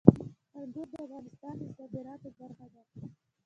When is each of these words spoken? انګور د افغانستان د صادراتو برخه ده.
انګور 0.59 0.87
د 0.91 0.93
افغانستان 1.05 1.55
د 1.61 1.63
صادراتو 1.77 2.27
برخه 2.39 2.65
ده. 2.73 2.81